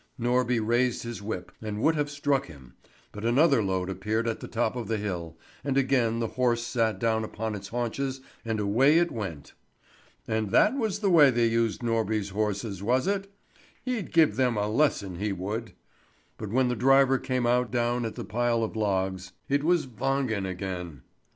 Norby 0.19 0.59
raised 0.65 1.03
his 1.03 1.21
whip 1.21 1.51
and 1.61 1.79
would 1.79 1.93
have 1.93 2.09
struck 2.09 2.47
him, 2.47 2.73
but 3.11 3.23
another 3.23 3.61
load 3.61 3.87
appeared 3.87 4.27
at 4.27 4.39
the 4.39 4.47
top 4.47 4.75
of 4.75 4.87
the 4.87 4.97
hill, 4.97 5.37
and 5.63 5.77
again 5.77 6.17
the 6.17 6.29
horse 6.29 6.63
sat 6.63 6.97
down 6.99 7.23
upon 7.23 7.53
its 7.53 7.67
haunches 7.67 8.19
and 8.43 8.59
away 8.59 8.97
it 8.97 9.11
went. 9.11 9.53
And 10.27 10.49
that 10.49 10.73
was 10.75 11.01
the 11.01 11.11
way 11.11 11.29
they 11.29 11.45
used 11.45 11.83
Norby's 11.83 12.29
horses, 12.29 12.81
was 12.81 13.05
it? 13.05 13.31
He'd 13.85 14.11
give 14.11 14.37
them 14.37 14.57
a 14.57 14.67
lesson, 14.67 15.17
he 15.19 15.31
would! 15.31 15.73
But 16.39 16.49
when 16.49 16.67
the 16.67 16.75
driver 16.75 17.19
came 17.19 17.45
out 17.45 17.69
down 17.69 18.03
at 18.03 18.15
the 18.15 18.25
pile 18.25 18.63
of 18.63 18.75
logs, 18.75 19.33
it 19.49 19.63
was 19.63 19.85
Wangen 19.85 20.49
again! 20.49 21.03